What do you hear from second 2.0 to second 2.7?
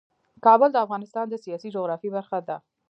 برخه ده.